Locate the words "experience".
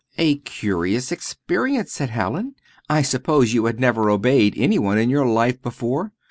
1.11-1.91